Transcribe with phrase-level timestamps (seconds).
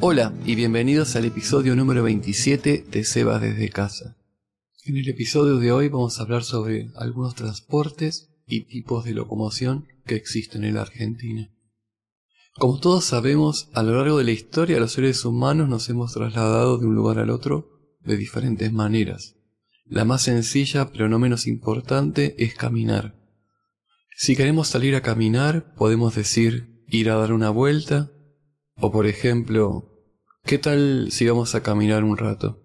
[0.00, 4.18] Hola y bienvenidos al episodio número 27 de Seba desde casa.
[4.84, 9.86] En el episodio de hoy vamos a hablar sobre algunos transportes y tipos de locomoción
[10.04, 11.50] que existen en la Argentina.
[12.58, 16.76] Como todos sabemos, a lo largo de la historia los seres humanos nos hemos trasladado
[16.76, 19.36] de un lugar al otro de diferentes maneras.
[19.86, 23.14] La más sencilla, pero no menos importante, es caminar.
[24.14, 28.10] Si queremos salir a caminar, podemos decir ir a dar una vuelta,
[28.76, 29.95] o por ejemplo,
[30.46, 32.62] ¿qué tal si vamos a caminar un rato?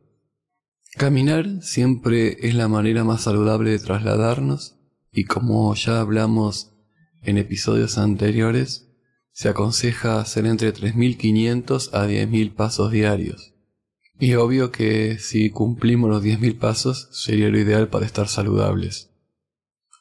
[0.98, 4.78] Caminar siempre es la manera más saludable de trasladarnos
[5.12, 6.76] y como ya hablamos
[7.24, 8.92] en episodios anteriores,
[9.32, 13.56] se aconseja hacer entre 3.500 a 10.000 pasos diarios.
[14.20, 19.10] Y obvio que si cumplimos los 10.000 pasos sería lo ideal para estar saludables.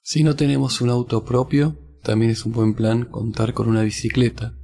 [0.03, 4.60] Si no tenemos un auto propio, también es un buen plan contar con una bicicleta,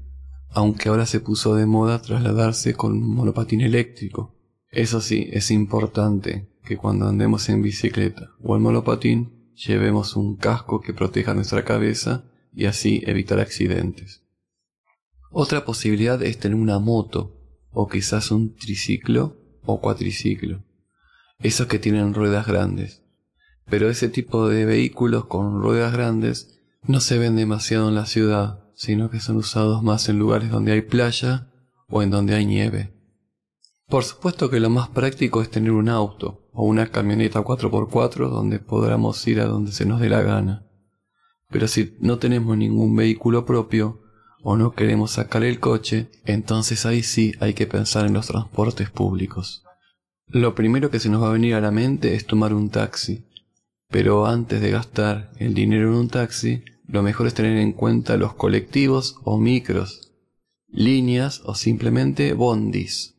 [0.51, 4.35] aunque ahora se puso de moda trasladarse con un monopatín eléctrico.
[4.71, 10.81] Eso sí, es importante que cuando andemos en bicicleta o en monopatín llevemos un casco
[10.81, 14.23] que proteja nuestra cabeza y así evitar accidentes.
[15.31, 17.37] Otra posibilidad es tener una moto
[17.71, 20.65] o quizás un triciclo o cuatriciclo.
[21.41, 23.03] Esos que tienen ruedas grandes.
[23.69, 28.66] Pero ese tipo de vehículos con ruedas grandes no se ven demasiado en la ciudad,
[28.77, 31.51] sino que son usados más en lugares donde hay playa
[31.89, 32.93] o en donde hay nieve.
[33.89, 38.59] Por supuesto que lo más práctico es tener un auto o una camioneta 4x4 donde
[38.59, 40.67] podamos ir a donde se nos dé la gana.
[41.51, 44.03] Pero si no tenemos ningún vehículo propio
[44.43, 48.91] o no queremos sacar el coche, entonces ahí sí hay que pensar en los transportes
[48.91, 49.65] públicos.
[50.27, 53.25] Lo primero que se nos va a venir a la mente es tomar un taxi,
[53.89, 58.17] pero antes de gastar el dinero en un taxi, lo mejor es tener en cuenta
[58.17, 60.13] los colectivos o micros,
[60.69, 63.15] líneas o simplemente bondis.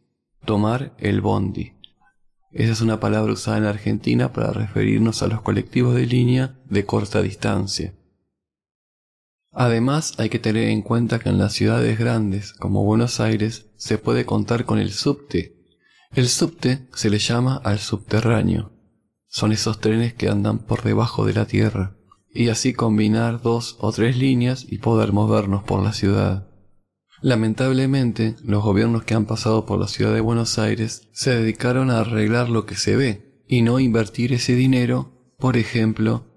[0.45, 1.73] Tomar el bondi.
[2.51, 6.85] Esa es una palabra usada en Argentina para referirnos a los colectivos de línea de
[6.85, 7.93] corta distancia.
[9.51, 13.97] Además, hay que tener en cuenta que en las ciudades grandes, como Buenos Aires, se
[13.97, 15.57] puede contar con el subte.
[16.13, 18.71] El subte se le llama al subterráneo.
[19.25, 21.96] Son esos trenes que andan por debajo de la tierra
[22.37, 26.47] y así combinar dos o tres líneas y poder movernos por la ciudad.
[27.19, 32.01] Lamentablemente, los gobiernos que han pasado por la ciudad de Buenos Aires se dedicaron a
[32.01, 36.27] arreglar lo que se ve y no invertir ese dinero, por ejemplo,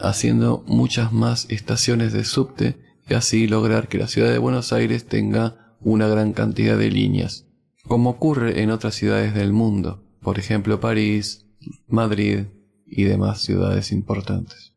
[0.00, 2.76] haciendo muchas más estaciones de subte
[3.08, 7.46] y así lograr que la ciudad de Buenos Aires tenga una gran cantidad de líneas,
[7.84, 11.46] como ocurre en otras ciudades del mundo, por ejemplo París,
[11.88, 12.40] Madrid
[12.84, 14.69] y demás ciudades importantes.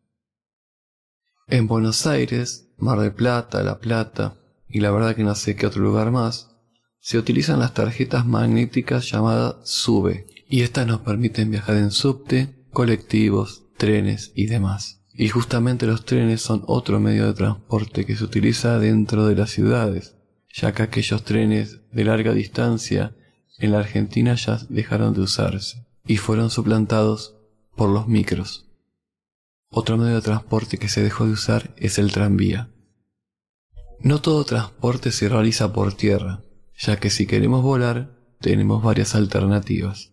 [1.47, 4.35] En Buenos Aires, Mar del Plata, La Plata
[4.69, 6.55] y la verdad que no sé qué otro lugar más,
[6.99, 13.65] se utilizan las tarjetas magnéticas llamadas SUBE y estas nos permiten viajar en subte, colectivos,
[13.77, 15.01] trenes y demás.
[15.13, 19.49] Y justamente los trenes son otro medio de transporte que se utiliza dentro de las
[19.49, 20.15] ciudades,
[20.53, 23.15] ya que aquellos trenes de larga distancia
[23.59, 27.35] en la Argentina ya dejaron de usarse y fueron suplantados
[27.75, 28.65] por los micros.
[29.75, 32.69] Otro medio de transporte que se dejó de usar es el tranvía.
[33.99, 36.43] No todo transporte se realiza por tierra,
[36.77, 40.11] ya que si queremos volar tenemos varias alternativas.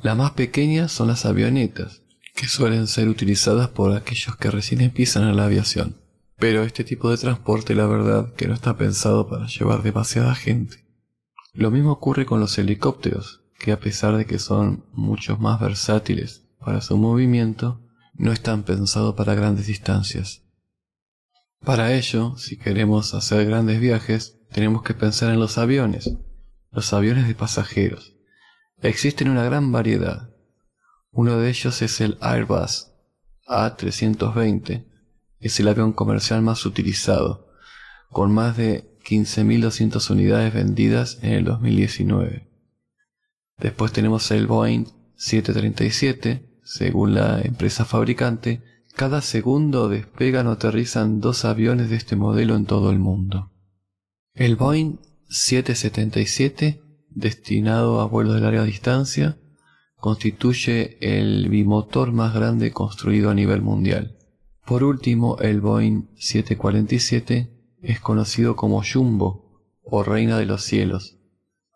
[0.00, 2.00] Las más pequeñas son las avionetas,
[2.34, 6.00] que suelen ser utilizadas por aquellos que recién empiezan a la aviación.
[6.38, 10.86] Pero este tipo de transporte la verdad que no está pensado para llevar demasiada gente.
[11.52, 16.46] Lo mismo ocurre con los helicópteros, que a pesar de que son muchos más versátiles
[16.58, 17.83] para su movimiento,
[18.14, 20.42] no están pensados para grandes distancias.
[21.64, 26.10] Para ello, si queremos hacer grandes viajes, tenemos que pensar en los aviones,
[26.70, 28.14] los aviones de pasajeros.
[28.82, 30.30] Existen una gran variedad.
[31.10, 32.88] Uno de ellos es el Airbus
[33.46, 34.86] A320.
[35.40, 37.48] Es el avión comercial más utilizado,
[38.10, 42.50] con más de 15.200 unidades vendidas en el 2019.
[43.58, 44.86] Después tenemos el Boeing
[45.16, 48.62] 737, según la empresa fabricante,
[48.96, 53.50] cada segundo despegan o aterrizan dos aviones de este modelo en todo el mundo.
[54.34, 56.80] El Boeing 777,
[57.10, 59.38] destinado a vuelos de larga distancia,
[59.96, 64.16] constituye el bimotor más grande construido a nivel mundial.
[64.66, 67.50] Por último, el Boeing 747
[67.82, 71.18] es conocido como Jumbo o Reina de los Cielos.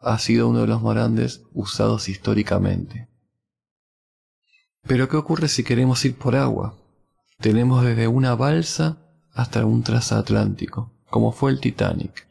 [0.00, 3.08] Ha sido uno de los más grandes usados históricamente.
[4.88, 6.74] Pero ¿qué ocurre si queremos ir por agua?
[7.40, 8.96] Tenemos desde una balsa
[9.34, 12.26] hasta un transatlántico, como fue el Titanic.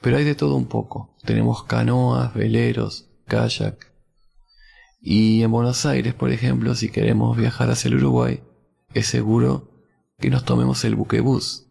[0.00, 1.16] Pero hay de todo un poco.
[1.24, 3.92] Tenemos canoas, veleros, kayak.
[5.00, 8.42] Y en Buenos Aires, por ejemplo, si queremos viajar hacia el Uruguay,
[8.92, 9.70] es seguro
[10.18, 11.68] que nos tomemos el buquebús,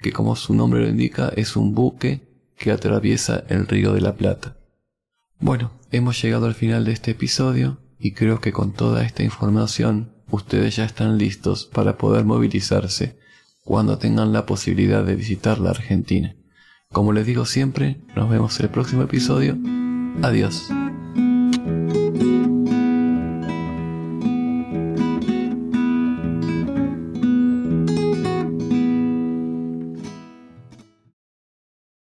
[0.00, 4.16] que como su nombre lo indica es un buque que atraviesa el río de la
[4.16, 4.58] Plata.
[5.40, 10.12] Bueno, hemos llegado al final de este episodio y creo que con toda esta información
[10.30, 13.18] ustedes ya están listos para poder movilizarse
[13.62, 16.36] cuando tengan la posibilidad de visitar la Argentina.
[16.92, 19.56] Como les digo siempre, nos vemos en el próximo episodio.
[20.20, 20.68] Adiós.